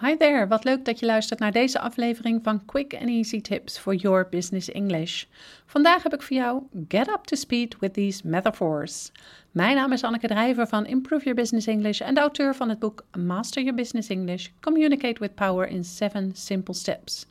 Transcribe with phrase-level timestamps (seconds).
[0.00, 3.78] Hi there, wat leuk dat je luistert naar deze aflevering van Quick and Easy Tips
[3.78, 5.24] for Your Business English.
[5.66, 9.12] Vandaag heb ik voor jou Get Up to Speed with These Metaphors.
[9.50, 12.78] Mijn naam is Anneke Drijver van Improve Your Business English en de auteur van het
[12.78, 17.26] boek Master Your Business English: Communicate with Power in 7 Simple Steps.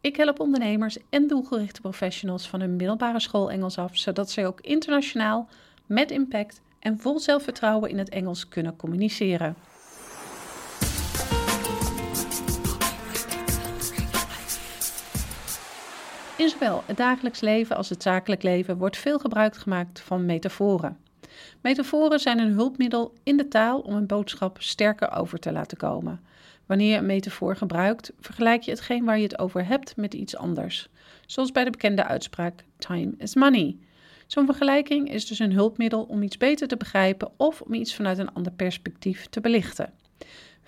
[0.00, 4.60] Ik help ondernemers en doelgerichte professionals van hun middelbare school Engels af, zodat ze ook
[4.60, 5.48] internationaal,
[5.86, 9.56] met impact en vol zelfvertrouwen in het Engels kunnen communiceren.
[16.36, 20.98] In zowel het dagelijks leven als het zakelijk leven wordt veel gebruik gemaakt van metaforen.
[21.60, 26.20] Metaforen zijn een hulpmiddel in de taal om een boodschap sterker over te laten komen.
[26.66, 30.36] Wanneer je een metafoor gebruikt, vergelijk je hetgeen waar je het over hebt met iets
[30.36, 30.88] anders.
[31.26, 33.76] Zoals bij de bekende uitspraak: Time is money.
[34.26, 38.18] Zo'n vergelijking is dus een hulpmiddel om iets beter te begrijpen of om iets vanuit
[38.18, 39.92] een ander perspectief te belichten.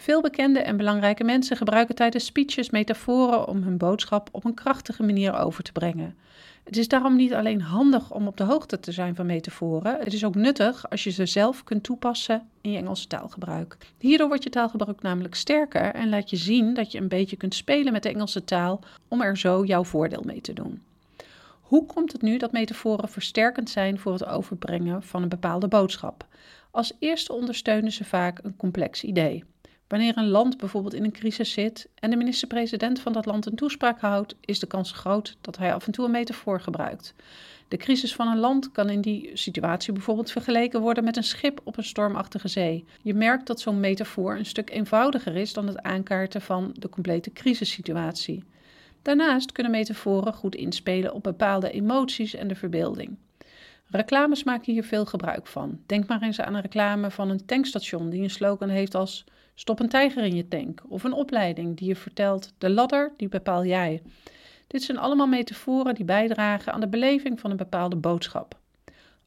[0.00, 5.02] Veel bekende en belangrijke mensen gebruiken tijdens speeches metaforen om hun boodschap op een krachtige
[5.02, 6.16] manier over te brengen.
[6.64, 10.12] Het is daarom niet alleen handig om op de hoogte te zijn van metaforen, het
[10.12, 13.77] is ook nuttig als je ze zelf kunt toepassen in je Engelse taalgebruik.
[13.98, 17.55] Hierdoor wordt je taalgebruik namelijk sterker en laat je zien dat je een beetje kunt
[17.55, 20.83] spelen met de Engelse taal om er zo jouw voordeel mee te doen.
[21.60, 26.27] Hoe komt het nu dat metaforen versterkend zijn voor het overbrengen van een bepaalde boodschap?
[26.70, 29.44] Als eerste ondersteunen ze vaak een complex idee.
[29.89, 33.55] Wanneer een land bijvoorbeeld in een crisis zit en de minister-president van dat land een
[33.55, 37.14] toespraak houdt, is de kans groot dat hij af en toe een metafoor gebruikt.
[37.69, 41.61] De crisis van een land kan in die situatie bijvoorbeeld vergeleken worden met een schip
[41.64, 42.84] op een stormachtige zee.
[43.03, 47.33] Je merkt dat zo'n metafoor een stuk eenvoudiger is dan het aankaarten van de complete
[47.33, 48.45] crisissituatie.
[49.02, 53.17] Daarnaast kunnen metaforen goed inspelen op bepaalde emoties en de verbeelding.
[53.91, 55.81] Reclames maken hier veel gebruik van.
[55.86, 59.25] Denk maar eens aan een reclame van een tankstation die een slogan heeft als
[59.58, 60.83] Stop een tijger in je tank.
[60.89, 64.03] Of een opleiding die je vertelt: De ladder, die bepaal jij.
[64.67, 68.58] Dit zijn allemaal metaforen die bijdragen aan de beleving van een bepaalde boodschap.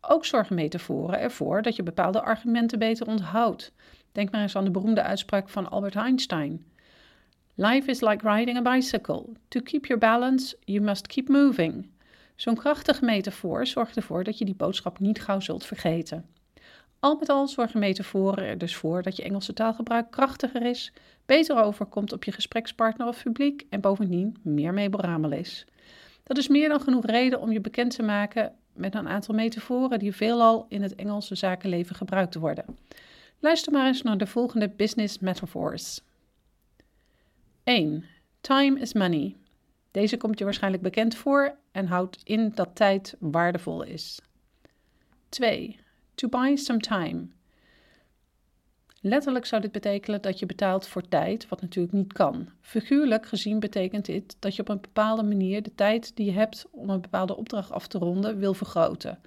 [0.01, 3.71] Ook zorgen metaforen ervoor dat je bepaalde argumenten beter onthoudt.
[4.11, 6.65] Denk maar eens aan de beroemde uitspraak van Albert Einstein.
[7.55, 9.25] Life is like riding a bicycle.
[9.47, 11.89] To keep your balance, you must keep moving.
[12.35, 16.25] Zo'n krachtige metafoor zorgt ervoor dat je die boodschap niet gauw zult vergeten.
[16.99, 20.93] Al met al zorgen metaforen er dus voor dat je Engelse taalgebruik krachtiger is,
[21.25, 25.65] beter overkomt op je gesprekspartner of publiek en bovendien meer memorabel is.
[26.23, 29.99] Dat is meer dan genoeg reden om je bekend te maken met een aantal metaforen
[29.99, 32.65] die veelal in het Engelse zakenleven gebruikt worden.
[33.39, 36.01] Luister maar eens naar de volgende business metaphors.
[37.63, 38.05] 1.
[38.41, 39.35] Time is money.
[39.91, 44.21] Deze komt je waarschijnlijk bekend voor en houdt in dat tijd waardevol is.
[45.29, 45.79] 2.
[46.15, 47.27] To buy some time.
[49.03, 52.49] Letterlijk zou dit betekenen dat je betaalt voor tijd, wat natuurlijk niet kan.
[52.61, 56.65] Figuurlijk gezien betekent dit dat je op een bepaalde manier de tijd die je hebt
[56.71, 59.19] om een bepaalde opdracht af te ronden wil vergroten.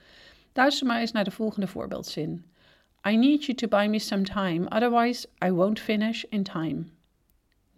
[0.53, 2.45] Luister maar eens naar de volgende voorbeeldzin.
[3.09, 6.85] I need you to buy me some time, otherwise I won't finish in time.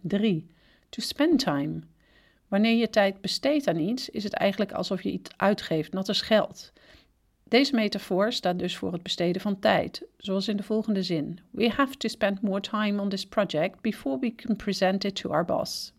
[0.01, 0.47] 3.
[0.89, 1.81] To spend time.
[2.47, 6.21] Wanneer je tijd besteedt aan iets, is het eigenlijk alsof je iets uitgeeft, net als
[6.21, 6.71] geld.
[7.43, 11.69] Deze metafoor staat dus voor het besteden van tijd, zoals in de volgende zin: We
[11.69, 15.45] have to spend more time on this project before we can present it to our
[15.45, 15.93] boss.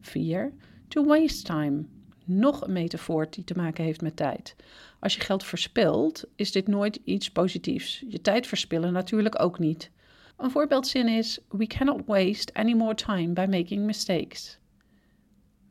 [0.00, 0.52] 4.
[0.88, 1.84] To waste time.
[2.24, 4.56] Nog een metafoor die te maken heeft met tijd.
[5.00, 8.04] Als je geld verspilt, is dit nooit iets positiefs.
[8.08, 9.90] Je tijd verspillen natuurlijk ook niet.
[10.36, 14.58] Een voorbeeldzin is: We cannot waste any more time by making mistakes.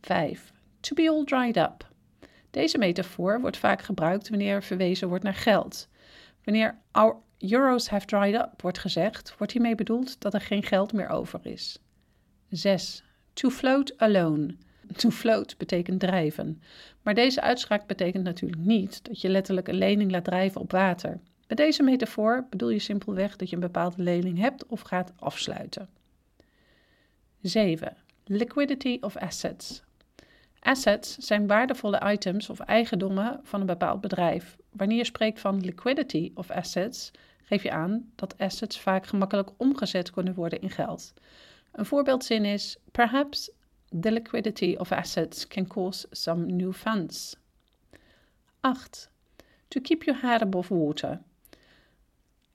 [0.02, 0.52] 5.
[0.80, 1.90] To be all dried up.
[2.52, 5.88] Deze metafoor wordt vaak gebruikt wanneer verwezen wordt naar geld.
[6.44, 10.94] Wanneer our euros have dried up wordt gezegd, wordt hiermee bedoeld dat er geen geld
[10.94, 11.80] meer over is.
[12.50, 13.04] 6.
[13.34, 14.56] To float alone.
[14.96, 16.62] To float betekent drijven.
[17.02, 21.20] Maar deze uitspraak betekent natuurlijk niet dat je letterlijk een lening laat drijven op water.
[21.48, 25.90] Met deze metafoor bedoel je simpelweg dat je een bepaalde lening hebt of gaat afsluiten.
[27.42, 27.98] 7.
[28.26, 29.84] Liquidity of assets.
[30.62, 34.58] Assets zijn waardevolle items of eigendommen van een bepaald bedrijf.
[34.72, 37.12] Wanneer je spreekt van liquidity of assets,
[37.44, 41.14] geef je aan dat assets vaak gemakkelijk omgezet kunnen worden in geld.
[41.72, 43.52] Een voorbeeldzin is: Perhaps
[44.00, 47.36] the liquidity of assets can cause some new funds.
[48.60, 49.10] 8.
[49.68, 51.22] To keep your head above water.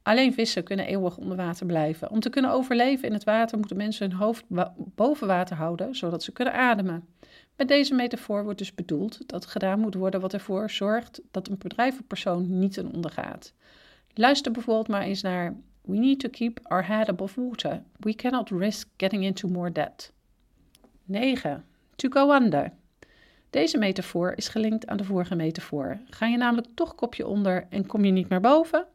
[0.06, 2.10] Alleen vissen kunnen eeuwig onder water blijven.
[2.10, 4.44] Om te kunnen overleven in het water moeten mensen hun hoofd
[4.76, 7.08] boven water houden, zodat ze kunnen ademen.
[7.56, 11.58] Met deze metafoor wordt dus bedoeld dat gedaan moet worden wat ervoor zorgt dat een
[11.58, 13.52] bedrijf of persoon niet ten onder gaat.
[14.14, 17.82] Luister bijvoorbeeld maar eens naar We need to keep our head above water.
[17.96, 20.12] We cannot risk getting into more debt.
[21.04, 21.64] 9.
[21.96, 22.72] To go under.
[23.50, 26.00] Deze metafoor is gelinkt aan de vorige metafoor.
[26.10, 28.86] Ga je namelijk toch kopje onder en kom je niet meer boven,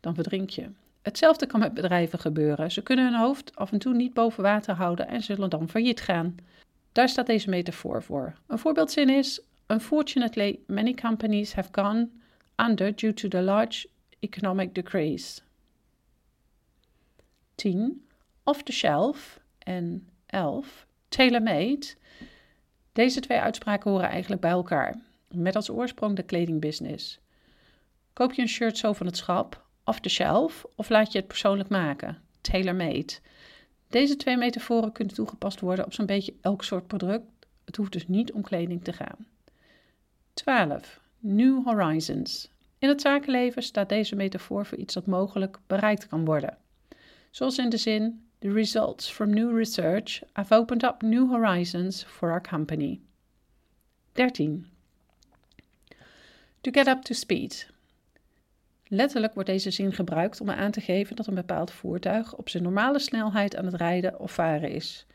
[0.00, 0.70] dan verdrink je.
[1.02, 2.70] Hetzelfde kan met bedrijven gebeuren.
[2.70, 6.00] Ze kunnen hun hoofd af en toe niet boven water houden en zullen dan failliet
[6.00, 6.36] gaan.
[6.92, 8.34] Daar staat deze metafoor voor.
[8.46, 12.08] Een voorbeeldzin is: Unfortunately, many companies have gone
[12.56, 13.88] under due to the large
[14.20, 15.40] economic decrease.
[17.54, 18.06] 10.
[18.44, 20.86] Off the shelf en 11.
[21.08, 21.86] Tailor-made.
[22.92, 24.96] Deze twee uitspraken horen eigenlijk bij elkaar,
[25.28, 27.18] met als oorsprong de kledingbusiness.
[28.12, 31.26] Koop je een shirt zo van het schap, off the shelf, of laat je het
[31.26, 33.12] persoonlijk maken, tailor-made?
[33.88, 37.26] Deze twee metaforen kunnen toegepast worden op zo'n beetje elk soort product.
[37.64, 39.26] Het hoeft dus niet om kleding te gaan.
[40.34, 41.00] 12.
[41.18, 42.50] New Horizons.
[42.78, 46.58] In het zakenleven staat deze metafoor voor iets dat mogelijk bereikt kan worden.
[47.30, 52.30] Zoals in de zin: The results from new research have opened up new horizons for
[52.30, 53.00] our company.
[54.12, 54.66] 13.
[56.60, 57.70] To get up to speed.
[58.88, 62.62] Letterlijk wordt deze zin gebruikt om aan te geven dat een bepaald voertuig op zijn
[62.62, 65.06] normale snelheid aan het rijden of varen is.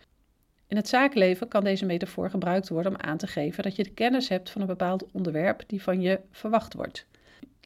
[0.67, 3.89] In het zakenleven kan deze metafoor gebruikt worden om aan te geven dat je de
[3.89, 7.05] kennis hebt van een bepaald onderwerp die van je verwacht wordt.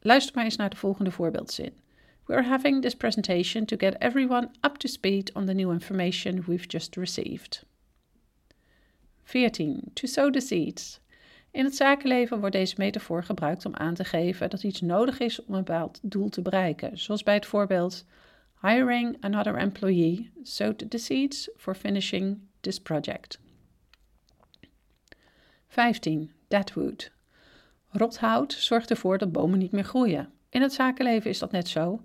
[0.01, 1.73] Luister maar eens naar de volgende voorbeeldzin.
[2.25, 6.43] We are having this presentation to get everyone up to speed on the new information
[6.45, 7.65] we've just received.
[9.23, 9.81] 14.
[9.93, 10.99] To sow the seeds.
[11.57, 15.45] In het zakenleven wordt deze metafoor gebruikt om aan te geven dat iets nodig is
[15.45, 18.05] om een bepaald doel te bereiken, zoals bij het voorbeeld
[18.61, 23.39] Hiring another employee sowed the seeds for finishing this project.
[25.67, 26.31] 15.
[26.47, 27.11] Deadwood.
[27.89, 30.29] Rothout zorgt ervoor dat bomen niet meer groeien.
[30.49, 32.01] In het zakenleven is dat net zo.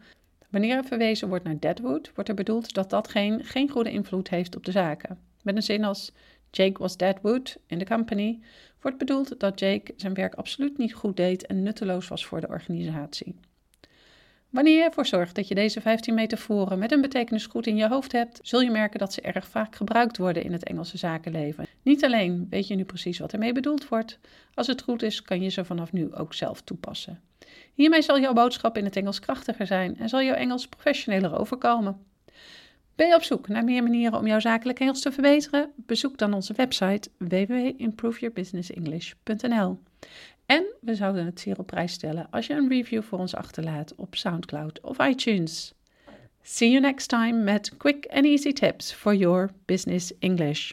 [0.50, 4.56] Wanneer er verwezen wordt naar deadwood, wordt er bedoeld dat datgene geen goede invloed heeft
[4.56, 5.18] op de zaken.
[5.42, 6.12] Met een zin als
[6.56, 8.40] Jake was deadwood in de company
[8.80, 12.48] wordt bedoeld dat Jake zijn werk absoluut niet goed deed en nutteloos was voor de
[12.48, 13.34] organisatie.
[14.50, 17.88] Wanneer je ervoor zorgt dat je deze 15 metaforen met een betekenis goed in je
[17.88, 21.66] hoofd hebt, zul je merken dat ze erg vaak gebruikt worden in het Engelse zakenleven.
[21.82, 24.18] Niet alleen weet je nu precies wat ermee bedoeld wordt,
[24.54, 27.20] als het goed is, kan je ze vanaf nu ook zelf toepassen.
[27.74, 32.00] Hiermee zal jouw boodschap in het Engels krachtiger zijn en zal jouw Engels professioneler overkomen.
[32.94, 35.72] Ben je op zoek naar meer manieren om jouw zakelijk Engels te verbeteren?
[35.76, 39.78] Bezoek dan onze website www.improveyourbusinessenglish.nl.
[40.46, 43.94] En we zouden het zeer op prijs stellen als je een review voor ons achterlaat
[43.94, 45.74] op SoundCloud of iTunes.
[46.42, 50.72] See you next time met quick and easy tips for your business English.